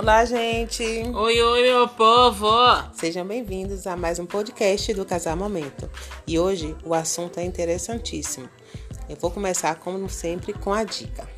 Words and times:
Olá, 0.00 0.24
gente! 0.24 0.82
Oi, 0.82 1.42
oi, 1.42 1.62
meu 1.62 1.86
povo! 1.86 2.48
Sejam 2.94 3.26
bem-vindos 3.26 3.86
a 3.86 3.94
mais 3.98 4.18
um 4.18 4.24
podcast 4.24 4.94
do 4.94 5.04
Casar 5.04 5.36
Momento. 5.36 5.90
E 6.26 6.38
hoje 6.38 6.74
o 6.82 6.94
assunto 6.94 7.38
é 7.38 7.44
interessantíssimo. 7.44 8.48
Eu 9.10 9.16
vou 9.16 9.30
começar, 9.30 9.74
como 9.74 10.08
sempre, 10.08 10.54
com 10.54 10.72
a 10.72 10.84
dica. 10.84 11.28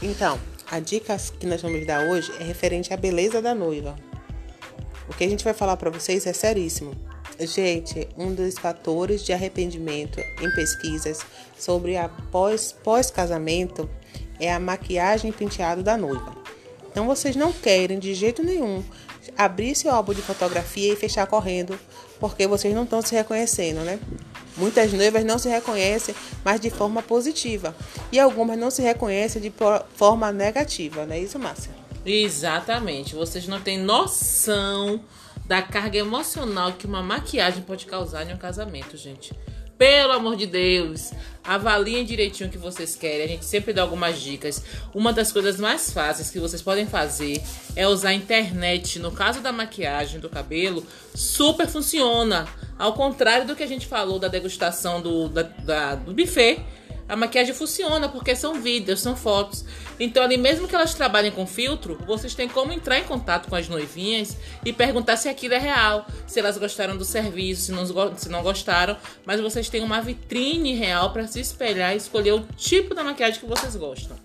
Então, 0.00 0.38
a 0.70 0.78
dica 0.78 1.16
que 1.40 1.46
nós 1.46 1.60
vamos 1.60 1.84
dar 1.84 2.08
hoje 2.08 2.32
é 2.38 2.44
referente 2.44 2.94
à 2.94 2.96
beleza 2.96 3.42
da 3.42 3.52
noiva. 3.52 3.96
O 5.08 5.14
que 5.14 5.24
a 5.24 5.28
gente 5.28 5.44
vai 5.44 5.54
falar 5.54 5.76
para 5.76 5.90
vocês 5.90 6.26
é 6.26 6.32
seríssimo. 6.32 6.94
Gente, 7.38 8.08
um 8.16 8.34
dos 8.34 8.54
fatores 8.54 9.22
de 9.22 9.32
arrependimento 9.32 10.20
em 10.40 10.50
pesquisas 10.54 11.20
sobre 11.58 11.96
a 11.96 12.08
pós, 12.08 12.72
pós-casamento 12.72 13.88
é 14.40 14.52
a 14.52 14.58
maquiagem 14.58 15.30
e 15.30 15.32
penteado 15.32 15.82
da 15.82 15.96
noiva. 15.96 16.34
Então 16.90 17.06
vocês 17.06 17.36
não 17.36 17.52
querem 17.52 17.98
de 17.98 18.14
jeito 18.14 18.42
nenhum 18.42 18.82
abrir 19.36 19.74
seu 19.74 19.90
álbum 19.90 20.14
de 20.14 20.22
fotografia 20.22 20.92
e 20.92 20.96
fechar 20.96 21.26
correndo, 21.26 21.78
porque 22.18 22.46
vocês 22.46 22.74
não 22.74 22.84
estão 22.84 23.02
se 23.02 23.14
reconhecendo, 23.14 23.80
né? 23.80 23.98
Muitas 24.56 24.92
noivas 24.92 25.24
não 25.24 25.38
se 25.38 25.48
reconhecem, 25.48 26.14
mas 26.42 26.60
de 26.60 26.70
forma 26.70 27.02
positiva. 27.02 27.76
E 28.10 28.18
algumas 28.18 28.58
não 28.58 28.70
se 28.70 28.80
reconhecem 28.80 29.42
de 29.42 29.52
forma 29.94 30.32
negativa, 30.32 31.04
não 31.04 31.14
é 31.14 31.20
isso, 31.20 31.38
Márcia? 31.38 31.75
Exatamente. 32.06 33.14
Vocês 33.14 33.48
não 33.48 33.60
têm 33.60 33.78
noção 33.78 35.00
da 35.44 35.60
carga 35.60 35.98
emocional 35.98 36.72
que 36.72 36.86
uma 36.86 37.02
maquiagem 37.02 37.62
pode 37.62 37.86
causar 37.86 38.28
em 38.28 38.32
um 38.32 38.38
casamento, 38.38 38.96
gente. 38.96 39.34
Pelo 39.76 40.12
amor 40.12 40.36
de 40.36 40.46
Deus, 40.46 41.10
avaliem 41.44 42.02
direitinho 42.04 42.48
o 42.48 42.52
que 42.52 42.56
vocês 42.56 42.96
querem. 42.96 43.24
A 43.24 43.28
gente 43.28 43.44
sempre 43.44 43.74
dá 43.74 43.82
algumas 43.82 44.18
dicas. 44.18 44.64
Uma 44.94 45.12
das 45.12 45.30
coisas 45.30 45.60
mais 45.60 45.92
fáceis 45.92 46.30
que 46.30 46.40
vocês 46.40 46.62
podem 46.62 46.86
fazer 46.86 47.42
é 47.74 47.86
usar 47.86 48.10
a 48.10 48.14
internet. 48.14 48.98
No 48.98 49.12
caso 49.12 49.40
da 49.40 49.52
maquiagem, 49.52 50.18
do 50.18 50.30
cabelo, 50.30 50.86
super 51.14 51.66
funciona. 51.66 52.48
Ao 52.78 52.94
contrário 52.94 53.46
do 53.46 53.54
que 53.54 53.62
a 53.62 53.66
gente 53.66 53.86
falou 53.86 54.18
da 54.18 54.28
degustação 54.28 55.02
do, 55.02 55.28
da, 55.28 55.42
da, 55.42 55.94
do 55.96 56.14
buffet 56.14 56.64
a 57.08 57.16
maquiagem 57.16 57.54
funciona 57.54 58.08
porque 58.08 58.34
são 58.34 58.60
vídeos, 58.60 59.00
são 59.00 59.16
fotos. 59.16 59.64
Então, 59.98 60.22
ali 60.22 60.36
mesmo 60.36 60.66
que 60.66 60.74
elas 60.74 60.94
trabalhem 60.94 61.30
com 61.30 61.46
filtro, 61.46 61.98
vocês 62.06 62.34
têm 62.34 62.48
como 62.48 62.72
entrar 62.72 62.98
em 62.98 63.04
contato 63.04 63.48
com 63.48 63.54
as 63.54 63.68
noivinhas 63.68 64.36
e 64.64 64.72
perguntar 64.72 65.16
se 65.16 65.28
aquilo 65.28 65.54
é 65.54 65.58
real, 65.58 66.06
se 66.26 66.38
elas 66.38 66.58
gostaram 66.58 66.96
do 66.96 67.04
serviço, 67.04 67.62
se 67.62 67.72
não, 67.72 68.16
se 68.16 68.28
não 68.28 68.42
gostaram. 68.42 68.96
Mas 69.24 69.40
vocês 69.40 69.68
têm 69.68 69.82
uma 69.82 70.00
vitrine 70.00 70.74
real 70.74 71.12
para 71.12 71.26
se 71.26 71.40
espelhar 71.40 71.94
e 71.94 71.96
escolher 71.96 72.32
o 72.32 72.46
tipo 72.56 72.94
da 72.94 73.04
maquiagem 73.04 73.40
que 73.40 73.46
vocês 73.46 73.76
gostam. 73.76 74.16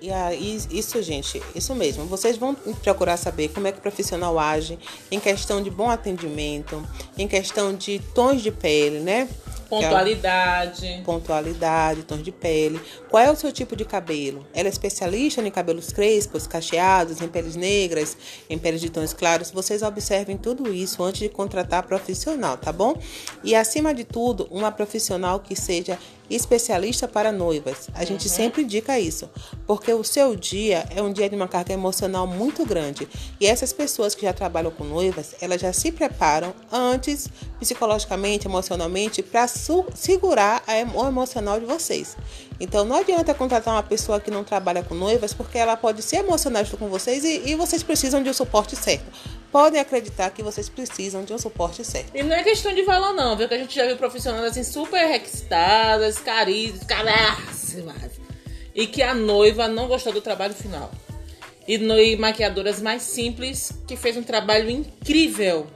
E 0.00 0.10
aí, 0.10 0.60
isso, 0.70 1.02
gente, 1.02 1.42
isso 1.54 1.74
mesmo. 1.74 2.04
Vocês 2.04 2.36
vão 2.36 2.54
procurar 2.54 3.16
saber 3.16 3.48
como 3.48 3.66
é 3.66 3.72
que 3.72 3.78
o 3.78 3.82
profissional 3.82 4.38
age 4.38 4.78
em 5.10 5.18
questão 5.18 5.62
de 5.62 5.70
bom 5.70 5.88
atendimento, 5.88 6.86
em 7.16 7.26
questão 7.26 7.74
de 7.74 7.98
tons 8.14 8.42
de 8.42 8.50
pele, 8.50 9.00
né? 9.00 9.26
Pontualidade. 9.68 11.02
Pontualidade, 11.04 12.02
tons 12.04 12.22
de 12.22 12.30
pele. 12.30 12.80
Qual 13.08 13.22
é 13.22 13.30
o 13.30 13.36
seu 13.36 13.52
tipo 13.52 13.74
de 13.74 13.84
cabelo? 13.84 14.46
Ela 14.54 14.68
é 14.68 14.70
especialista 14.70 15.40
em 15.40 15.50
cabelos 15.50 15.92
crespos, 15.92 16.46
cacheados, 16.46 17.20
em 17.20 17.28
peles 17.28 17.56
negras, 17.56 18.16
em 18.48 18.58
peles 18.58 18.80
de 18.80 18.90
tons 18.90 19.12
claros. 19.12 19.50
Vocês 19.50 19.82
observem 19.82 20.36
tudo 20.36 20.72
isso 20.72 21.02
antes 21.02 21.20
de 21.20 21.28
contratar 21.28 21.82
profissional, 21.82 22.56
tá 22.56 22.72
bom? 22.72 22.96
E 23.42 23.54
acima 23.54 23.92
de 23.92 24.04
tudo, 24.04 24.46
uma 24.50 24.70
profissional 24.70 25.40
que 25.40 25.56
seja 25.56 25.98
especialista 26.28 27.06
para 27.06 27.30
noivas. 27.30 27.88
A 27.94 28.04
gente 28.04 28.28
uhum. 28.28 28.34
sempre 28.34 28.62
indica 28.62 28.98
isso, 28.98 29.28
porque 29.66 29.92
o 29.92 30.02
seu 30.02 30.34
dia 30.34 30.86
é 30.94 31.02
um 31.02 31.12
dia 31.12 31.28
de 31.28 31.36
uma 31.36 31.48
carga 31.48 31.72
emocional 31.72 32.26
muito 32.26 32.64
grande. 32.64 33.08
E 33.40 33.46
essas 33.46 33.72
pessoas 33.72 34.14
que 34.14 34.22
já 34.22 34.32
trabalham 34.32 34.70
com 34.70 34.84
noivas, 34.84 35.34
elas 35.40 35.60
já 35.60 35.72
se 35.72 35.92
preparam 35.92 36.54
antes, 36.72 37.28
psicologicamente, 37.60 38.46
emocionalmente, 38.46 39.22
para 39.22 39.46
segurar 39.46 40.62
o 40.94 41.06
emocional 41.06 41.60
de 41.60 41.66
vocês. 41.66 42.16
Então 42.58 42.84
não 42.84 42.96
adianta 42.96 43.34
contratar 43.34 43.74
uma 43.74 43.82
pessoa 43.82 44.18
que 44.18 44.30
não 44.30 44.42
trabalha 44.42 44.82
com 44.82 44.94
noivas, 44.94 45.34
porque 45.34 45.58
ela 45.58 45.76
pode 45.76 46.02
ser 46.02 46.16
emocional 46.16 46.64
com 46.78 46.88
vocês 46.88 47.22
e, 47.22 47.50
e 47.50 47.54
vocês 47.54 47.82
precisam 47.82 48.22
de 48.22 48.30
um 48.30 48.32
suporte 48.32 48.74
certo 48.74 49.04
podem 49.56 49.80
acreditar 49.80 50.28
que 50.28 50.42
vocês 50.42 50.68
precisam 50.68 51.24
de 51.24 51.32
um 51.32 51.38
suporte 51.38 51.82
certo. 51.82 52.14
E 52.14 52.22
não 52.22 52.36
é 52.36 52.42
questão 52.42 52.74
de 52.74 52.82
valor, 52.82 53.14
não, 53.14 53.34
viu? 53.34 53.48
Que 53.48 53.54
a 53.54 53.58
gente 53.58 53.74
já 53.74 53.86
viu 53.86 53.96
profissionais 53.96 54.44
assim 54.44 54.62
super 54.62 55.06
requisitadas, 55.06 56.18
caríssimas, 56.18 58.20
e 58.74 58.86
que 58.86 59.02
a 59.02 59.14
noiva 59.14 59.66
não 59.66 59.88
gostou 59.88 60.12
do 60.12 60.20
trabalho 60.20 60.52
final. 60.52 60.92
E, 61.66 61.78
no, 61.78 61.94
maquiadoras 62.18 62.82
mais 62.82 63.00
simples 63.00 63.72
que 63.88 63.96
fez 63.96 64.18
um 64.18 64.22
trabalho 64.22 64.68
incrível 64.68 65.66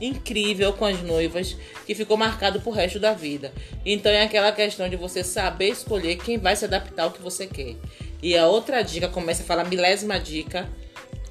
incrível 0.00 0.72
com 0.72 0.84
as 0.84 1.00
noivas 1.02 1.56
que 1.86 1.94
ficou 1.94 2.16
marcado 2.16 2.60
pro 2.60 2.70
resto 2.70 3.00
da 3.00 3.14
vida. 3.14 3.52
Então 3.84 4.12
é 4.12 4.22
aquela 4.22 4.52
questão 4.52 4.88
de 4.88 4.96
você 4.96 5.24
saber 5.24 5.70
escolher 5.70 6.16
quem 6.16 6.38
vai 6.38 6.54
se 6.54 6.66
adaptar 6.66 7.04
ao 7.04 7.10
que 7.10 7.22
você 7.22 7.48
quer. 7.48 7.74
E 8.22 8.36
a 8.36 8.46
outra 8.46 8.82
dica, 8.82 9.08
começa 9.08 9.42
a 9.42 9.46
falar 9.46 9.64
milésima 9.64 10.20
dica, 10.20 10.68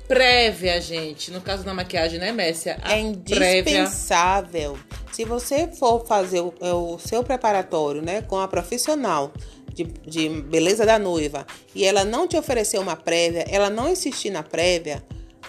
prévia, 0.08 0.80
gente. 0.82 1.32
No 1.32 1.42
caso 1.42 1.64
da 1.64 1.74
maquiagem, 1.74 2.20
né, 2.20 2.32
Messia? 2.32 2.78
É 2.84 3.00
indispensável. 3.00 4.74
Prévia... 4.74 5.04
Se 5.12 5.24
você 5.26 5.68
for 5.68 6.06
fazer 6.06 6.42
o, 6.42 6.54
é, 6.60 6.74
o, 6.74 6.98
seu 6.98 7.24
preparatório, 7.24 8.02
né, 8.02 8.22
com 8.24 8.40
a 8.40 8.48
profissional 8.48 9.32
de, 9.74 9.84
de 9.84 10.30
beleza 10.30 10.86
da 10.86 10.98
noiva 10.98 11.46
e 11.76 11.86
ela 11.86 12.04
não 12.04 12.28
te 12.28 12.36
oferecer 12.36 12.80
uma 12.80 12.96
prévia, 12.96 13.46
ela 13.50 13.70
não 13.70 13.90
insistir 13.90 14.32
na 14.32 14.42
prévia, 14.42 15.04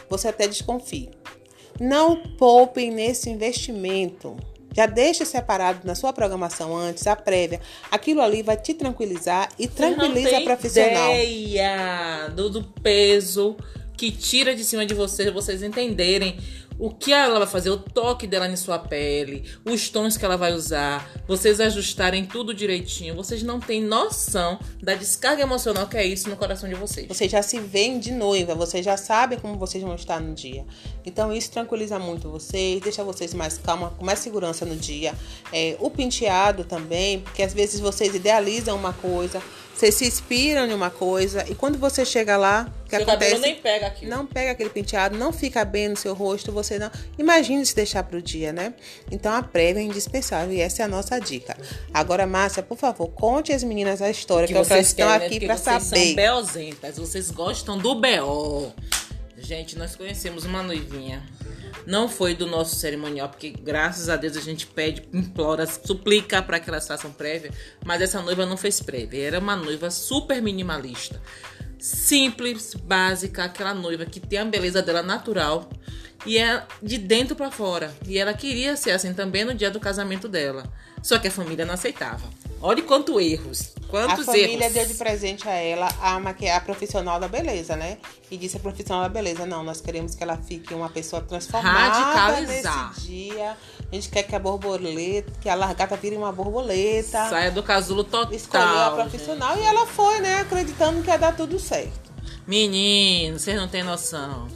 você 0.08 0.28
até 0.28 0.46
desconfie. 0.46 1.10
Não 1.80 2.16
poupem 2.36 2.90
nesse 2.90 3.30
investimento. 3.30 4.36
Já 4.74 4.86
deixe 4.86 5.24
separado 5.24 5.80
na 5.84 5.94
sua 5.94 6.12
programação 6.12 6.76
antes, 6.76 7.06
a 7.06 7.14
prévia. 7.14 7.60
Aquilo 7.90 8.20
ali 8.20 8.42
vai 8.42 8.56
te 8.56 8.74
tranquilizar 8.74 9.48
e 9.58 9.68
tranquiliza 9.68 10.38
a 10.38 10.40
profissional. 10.42 11.14
Ideia 11.14 12.28
do, 12.34 12.50
do 12.50 12.62
peso 12.62 13.56
que 13.96 14.10
tira 14.10 14.54
de 14.54 14.64
cima 14.64 14.84
de 14.84 14.92
vocês, 14.92 15.32
vocês 15.32 15.62
entenderem 15.62 16.36
o 16.78 16.90
que 16.90 17.12
ela 17.12 17.38
vai 17.38 17.48
fazer, 17.48 17.70
o 17.70 17.76
toque 17.76 18.26
dela 18.26 18.48
em 18.48 18.56
sua 18.56 18.78
pele, 18.78 19.44
os 19.64 19.88
tons 19.88 20.16
que 20.16 20.24
ela 20.24 20.36
vai 20.36 20.52
usar, 20.52 21.10
vocês 21.26 21.60
ajustarem 21.60 22.24
tudo 22.26 22.52
direitinho. 22.52 23.14
Vocês 23.14 23.42
não 23.42 23.60
têm 23.60 23.82
noção 23.82 24.58
da 24.82 24.94
descarga 24.94 25.42
emocional 25.42 25.86
que 25.86 25.96
é 25.96 26.04
isso 26.04 26.28
no 26.28 26.36
coração 26.36 26.68
de 26.68 26.74
vocês. 26.74 27.06
Vocês 27.06 27.30
já 27.30 27.42
se 27.42 27.60
veem 27.60 27.98
de 27.98 28.12
noiva, 28.12 28.54
vocês 28.54 28.84
já 28.84 28.96
sabem 28.96 29.38
como 29.38 29.58
vocês 29.58 29.82
vão 29.82 29.94
estar 29.94 30.20
no 30.20 30.34
dia. 30.34 30.64
Então 31.04 31.32
isso 31.32 31.50
tranquiliza 31.50 31.98
muito 31.98 32.30
vocês, 32.30 32.80
deixa 32.80 33.04
vocês 33.04 33.32
mais 33.34 33.58
calma, 33.58 33.90
com 33.90 34.04
mais 34.04 34.18
segurança 34.18 34.64
no 34.64 34.76
dia. 34.76 35.14
É, 35.52 35.76
o 35.80 35.90
penteado 35.90 36.64
também, 36.64 37.20
porque 37.20 37.42
às 37.42 37.54
vezes 37.54 37.80
vocês 37.80 38.14
idealizam 38.14 38.76
uma 38.76 38.92
coisa 38.92 39.40
você 39.74 39.90
se 39.90 40.06
inspira 40.06 40.66
em 40.66 40.72
uma 40.72 40.88
coisa 40.90 41.44
e 41.48 41.54
quando 41.54 41.76
você 41.78 42.04
chega 42.04 42.36
lá, 42.36 42.72
o 42.84 42.88
que 42.88 42.96
Seu 42.96 43.04
acontece? 43.04 43.38
nem 43.38 43.56
pega 43.56 43.86
aquilo. 43.88 44.10
Não 44.10 44.24
pega 44.24 44.52
aquele 44.52 44.70
penteado, 44.70 45.18
não 45.18 45.32
fica 45.32 45.64
bem 45.64 45.88
no 45.88 45.96
seu 45.96 46.14
rosto, 46.14 46.52
você 46.52 46.78
não. 46.78 46.90
Imagine 47.18 47.66
se 47.66 47.74
deixar 47.74 48.04
para 48.04 48.16
o 48.16 48.22
dia, 48.22 48.52
né? 48.52 48.74
Então 49.10 49.32
a 49.32 49.42
prévia 49.42 49.80
é 49.80 49.82
indispensável 49.82 50.54
e 50.54 50.60
essa 50.60 50.82
é 50.82 50.84
a 50.84 50.88
nossa 50.88 51.18
dica. 51.18 51.56
Agora, 51.92 52.26
Márcia, 52.26 52.62
por 52.62 52.78
favor, 52.78 53.08
conte 53.08 53.52
às 53.52 53.64
meninas 53.64 54.00
a 54.00 54.08
história 54.08 54.46
que, 54.46 54.54
que 54.54 54.58
vocês 54.58 54.86
estão 54.86 55.08
querem, 55.08 55.26
aqui 55.26 55.46
para 55.46 55.56
saber. 55.56 55.80
Vocês 55.84 56.06
são 56.06 56.14
beozentas, 56.14 56.96
vocês 56.96 57.30
gostam 57.30 57.76
do 57.76 57.96
BO. 57.96 58.72
Gente, 59.36 59.76
nós 59.76 59.96
conhecemos 59.96 60.44
uma 60.44 60.62
noivinha 60.62 61.22
não 61.86 62.08
foi 62.08 62.34
do 62.34 62.46
nosso 62.46 62.76
cerimonial, 62.76 63.28
porque 63.28 63.50
graças 63.50 64.08
a 64.08 64.16
Deus 64.16 64.36
a 64.36 64.40
gente 64.40 64.66
pede, 64.66 65.06
implora, 65.12 65.66
suplica 65.66 66.42
para 66.42 66.58
que 66.58 66.70
elas 66.70 66.86
façam 66.86 67.12
prévia, 67.12 67.50
mas 67.84 68.00
essa 68.00 68.22
noiva 68.22 68.46
não 68.46 68.56
fez 68.56 68.80
prévia. 68.80 69.26
Era 69.26 69.38
uma 69.38 69.56
noiva 69.56 69.90
super 69.90 70.40
minimalista. 70.40 71.20
Simples, 71.78 72.74
básica, 72.74 73.44
aquela 73.44 73.74
noiva 73.74 74.06
que 74.06 74.18
tem 74.18 74.38
a 74.38 74.44
beleza 74.44 74.80
dela 74.80 75.02
natural 75.02 75.68
e 76.24 76.38
é 76.38 76.62
de 76.82 76.96
dentro 76.96 77.36
para 77.36 77.50
fora. 77.50 77.94
E 78.06 78.16
ela 78.18 78.32
queria 78.32 78.76
ser 78.76 78.92
assim 78.92 79.12
também 79.12 79.44
no 79.44 79.54
dia 79.54 79.70
do 79.70 79.78
casamento 79.78 80.26
dela. 80.26 80.64
Só 81.02 81.18
que 81.18 81.28
a 81.28 81.30
família 81.30 81.66
não 81.66 81.74
aceitava. 81.74 82.26
Olha 82.62 82.82
quanto 82.82 83.20
erros. 83.20 83.74
Quantos 83.94 84.28
a 84.28 84.32
família 84.32 84.64
erros. 84.64 84.74
deu 84.74 84.86
de 84.86 84.94
presente 84.94 85.48
a 85.48 85.52
ela 85.52 85.88
a, 86.00 86.16
a 86.16 86.60
profissional 86.60 87.20
da 87.20 87.28
beleza, 87.28 87.76
né? 87.76 87.98
E 88.28 88.36
disse 88.36 88.56
a 88.56 88.60
profissional 88.60 89.04
da 89.04 89.08
beleza, 89.08 89.46
não, 89.46 89.62
nós 89.62 89.80
queremos 89.80 90.16
que 90.16 90.22
ela 90.24 90.36
fique 90.36 90.74
uma 90.74 90.88
pessoa 90.88 91.22
transformada 91.22 91.94
Radicalizar. 91.94 92.88
nesse 92.88 93.00
dia. 93.02 93.56
A 93.92 93.94
gente 93.94 94.08
quer 94.08 94.24
que 94.24 94.34
a 94.34 94.38
borboleta, 94.40 95.30
que 95.40 95.48
a 95.48 95.54
largata 95.54 95.96
vire 95.96 96.16
uma 96.16 96.32
borboleta. 96.32 97.28
Saia 97.28 97.52
do 97.52 97.62
casulo 97.62 98.02
total. 98.02 98.34
Escolheu 98.34 98.80
a 98.80 98.90
profissional 98.90 99.54
gente. 99.54 99.64
e 99.64 99.68
ela 99.68 99.86
foi, 99.86 100.18
né? 100.18 100.40
Acreditando 100.40 101.00
que 101.00 101.08
ia 101.08 101.16
dar 101.16 101.36
tudo 101.36 101.60
certo. 101.60 102.12
Menino, 102.48 103.38
vocês 103.38 103.56
não 103.56 103.68
têm 103.68 103.84
noção. 103.84 104.48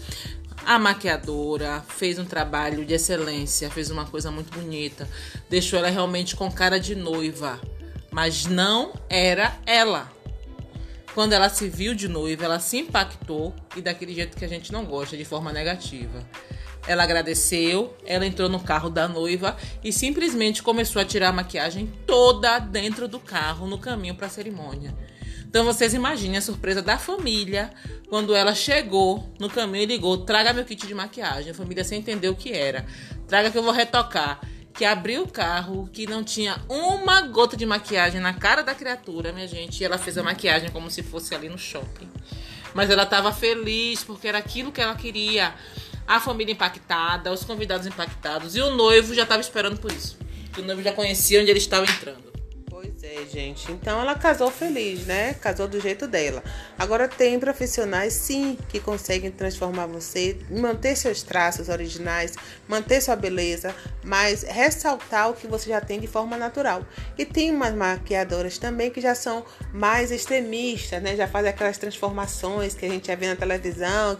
A 0.66 0.80
maquiadora 0.80 1.84
fez 1.86 2.18
um 2.18 2.24
trabalho 2.24 2.84
de 2.84 2.92
excelência, 2.92 3.70
fez 3.70 3.88
uma 3.88 4.04
coisa 4.04 4.32
muito 4.32 4.52
bonita, 4.52 5.08
deixou 5.48 5.78
ela 5.78 5.88
realmente 5.88 6.34
com 6.34 6.50
cara 6.50 6.78
de 6.78 6.94
noiva, 6.94 7.58
mas 8.10 8.46
não 8.46 8.92
era 9.08 9.56
ela. 9.66 10.10
Quando 11.14 11.32
ela 11.32 11.48
se 11.48 11.68
viu 11.68 11.94
de 11.94 12.06
noiva, 12.06 12.44
ela 12.44 12.60
se 12.60 12.78
impactou 12.78 13.54
e 13.76 13.80
daquele 13.80 14.14
jeito 14.14 14.36
que 14.36 14.44
a 14.44 14.48
gente 14.48 14.72
não 14.72 14.84
gosta, 14.84 15.16
de 15.16 15.24
forma 15.24 15.52
negativa. 15.52 16.24
Ela 16.86 17.02
agradeceu, 17.02 17.96
ela 18.06 18.24
entrou 18.24 18.48
no 18.48 18.60
carro 18.60 18.88
da 18.88 19.08
noiva 19.08 19.56
e 19.82 19.92
simplesmente 19.92 20.62
começou 20.62 21.02
a 21.02 21.04
tirar 21.04 21.28
a 21.28 21.32
maquiagem 21.32 21.92
toda 22.06 22.58
dentro 22.58 23.08
do 23.08 23.18
carro 23.18 23.66
no 23.66 23.78
caminho 23.78 24.14
para 24.14 24.26
a 24.26 24.30
cerimônia. 24.30 24.94
Então 25.48 25.64
vocês 25.64 25.94
imaginem 25.94 26.36
a 26.36 26.42
surpresa 26.42 26.82
da 26.82 26.98
família 26.98 27.70
quando 28.08 28.34
ela 28.34 28.54
chegou 28.54 29.32
no 29.40 29.48
caminho 29.48 29.84
e 29.84 29.86
ligou: 29.86 30.18
traga 30.18 30.52
meu 30.52 30.64
kit 30.64 30.86
de 30.86 30.94
maquiagem. 30.94 31.50
A 31.50 31.54
família 31.54 31.82
sem 31.82 31.98
entender 31.98 32.28
o 32.28 32.36
que 32.36 32.52
era. 32.52 32.84
Traga 33.26 33.50
que 33.50 33.56
eu 33.56 33.62
vou 33.62 33.72
retocar. 33.72 34.40
Que 34.78 34.84
abriu 34.84 35.24
o 35.24 35.28
carro, 35.28 35.90
que 35.92 36.06
não 36.06 36.22
tinha 36.22 36.56
uma 36.68 37.22
gota 37.22 37.56
de 37.56 37.66
maquiagem 37.66 38.20
na 38.20 38.32
cara 38.32 38.62
da 38.62 38.76
criatura, 38.76 39.32
minha 39.32 39.48
gente. 39.48 39.80
E 39.80 39.84
ela 39.84 39.98
fez 39.98 40.16
a 40.16 40.22
maquiagem 40.22 40.70
como 40.70 40.88
se 40.88 41.02
fosse 41.02 41.34
ali 41.34 41.48
no 41.48 41.58
shopping. 41.58 42.08
Mas 42.72 42.88
ela 42.88 43.02
estava 43.02 43.32
feliz 43.32 44.04
porque 44.04 44.28
era 44.28 44.38
aquilo 44.38 44.70
que 44.70 44.80
ela 44.80 44.94
queria. 44.94 45.52
A 46.06 46.20
família 46.20 46.52
impactada, 46.52 47.32
os 47.32 47.42
convidados 47.42 47.88
impactados. 47.88 48.54
E 48.54 48.60
o 48.60 48.76
noivo 48.76 49.12
já 49.14 49.24
estava 49.24 49.40
esperando 49.40 49.80
por 49.80 49.90
isso. 49.90 50.16
O 50.56 50.62
noivo 50.62 50.80
já 50.80 50.92
conhecia 50.92 51.40
onde 51.40 51.50
ele 51.50 51.58
estava 51.58 51.84
entrando. 51.84 52.37
Pois 52.80 53.02
é, 53.02 53.26
gente. 53.26 53.72
Então 53.72 54.00
ela 54.00 54.14
casou 54.14 54.52
feliz, 54.52 55.04
né? 55.04 55.34
Casou 55.34 55.66
do 55.66 55.80
jeito 55.80 56.06
dela. 56.06 56.44
Agora 56.78 57.08
tem 57.08 57.36
profissionais, 57.40 58.12
sim, 58.12 58.56
que 58.68 58.78
conseguem 58.78 59.32
transformar 59.32 59.86
você, 59.86 60.38
manter 60.48 60.94
seus 60.94 61.24
traços 61.24 61.68
originais, 61.68 62.36
manter 62.68 63.00
sua 63.00 63.16
beleza, 63.16 63.74
mas 64.04 64.44
ressaltar 64.44 65.28
o 65.28 65.34
que 65.34 65.48
você 65.48 65.70
já 65.70 65.80
tem 65.80 65.98
de 65.98 66.06
forma 66.06 66.36
natural. 66.36 66.86
E 67.18 67.24
tem 67.24 67.50
umas 67.50 67.74
maquiadoras 67.74 68.58
também 68.58 68.92
que 68.92 69.00
já 69.00 69.16
são 69.16 69.44
mais 69.72 70.12
extremistas, 70.12 71.02
né? 71.02 71.16
Já 71.16 71.26
fazem 71.26 71.50
aquelas 71.50 71.78
transformações 71.78 72.76
que 72.76 72.86
a 72.86 72.88
gente 72.88 73.08
já 73.08 73.16
vê 73.16 73.26
na 73.26 73.34
televisão. 73.34 74.16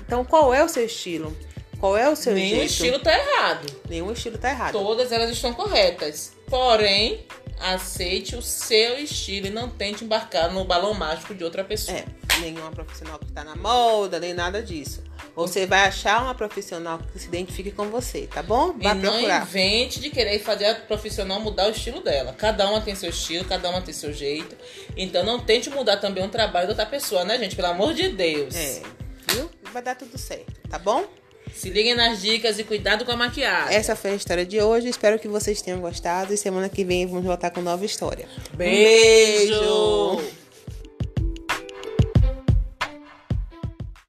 Então, 0.00 0.24
qual 0.24 0.54
é 0.54 0.64
o 0.64 0.68
seu 0.70 0.86
estilo? 0.86 1.36
Qual 1.78 1.96
é 1.96 2.08
o 2.08 2.16
seu 2.16 2.34
Nenhum 2.34 2.56
jeito? 2.56 2.70
estilo 2.70 2.98
tá 2.98 3.12
errado. 3.18 3.66
Nenhum 3.88 4.12
estilo 4.12 4.36
tá 4.36 4.50
errado. 4.50 4.72
Todas 4.72 5.12
elas 5.12 5.30
estão 5.30 5.52
corretas. 5.54 6.32
Porém, 6.46 7.24
aceite 7.60 8.34
o 8.36 8.42
seu 8.42 8.98
estilo 8.98 9.46
e 9.46 9.50
não 9.50 9.68
tente 9.68 10.04
embarcar 10.04 10.52
no 10.52 10.64
balão 10.64 10.94
mágico 10.94 11.34
de 11.34 11.44
outra 11.44 11.62
pessoa. 11.62 11.98
É, 11.98 12.04
nenhuma 12.40 12.70
profissional 12.70 13.18
que 13.18 13.26
está 13.26 13.44
na 13.44 13.54
moda, 13.56 14.18
nem 14.18 14.32
nada 14.34 14.62
disso. 14.62 15.02
Você 15.36 15.66
vai 15.66 15.86
achar 15.86 16.22
uma 16.22 16.34
profissional 16.34 16.98
que 17.12 17.18
se 17.18 17.28
identifique 17.28 17.70
com 17.70 17.88
você, 17.88 18.26
tá 18.26 18.42
bom? 18.42 18.74
E 18.78 18.82
Vai 18.82 18.94
não 18.94 19.12
procurar. 19.12 19.42
invente 19.42 20.00
de 20.00 20.10
querer 20.10 20.38
fazer 20.40 20.66
a 20.66 20.74
profissional 20.74 21.40
mudar 21.40 21.68
o 21.68 21.70
estilo 21.70 22.00
dela. 22.02 22.32
Cada 22.32 22.68
uma 22.68 22.80
tem 22.80 22.94
seu 22.94 23.10
estilo, 23.10 23.44
cada 23.44 23.70
uma 23.70 23.80
tem 23.80 23.94
seu 23.94 24.12
jeito. 24.12 24.56
Então 24.96 25.24
não 25.24 25.38
tente 25.38 25.70
mudar 25.70 25.98
também 25.98 26.24
o 26.24 26.28
trabalho 26.28 26.66
da 26.66 26.72
outra 26.72 26.86
pessoa, 26.86 27.24
né, 27.24 27.38
gente? 27.38 27.54
Pelo 27.56 27.68
amor 27.68 27.94
de 27.94 28.08
Deus. 28.08 28.54
É, 28.54 28.82
viu? 29.28 29.48
Vai 29.72 29.82
dar 29.82 29.94
tudo 29.94 30.18
certo, 30.18 30.52
tá 30.68 30.78
bom? 30.78 31.06
Se 31.54 31.70
liguem 31.70 31.94
nas 31.94 32.20
dicas 32.20 32.58
e 32.58 32.64
cuidado 32.64 33.04
com 33.04 33.12
a 33.12 33.16
maquiagem. 33.16 33.74
Essa 33.74 33.94
foi 33.94 34.12
a 34.12 34.14
história 34.14 34.46
de 34.46 34.60
hoje. 34.60 34.88
Espero 34.88 35.18
que 35.18 35.28
vocês 35.28 35.60
tenham 35.60 35.80
gostado. 35.80 36.32
E 36.32 36.36
semana 36.36 36.68
que 36.68 36.84
vem 36.84 37.06
vamos 37.06 37.24
voltar 37.24 37.50
com 37.50 37.60
nova 37.60 37.84
história. 37.84 38.26
Beijo! 38.54 40.39